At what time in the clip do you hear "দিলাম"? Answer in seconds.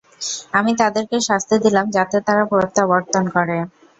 1.65-1.85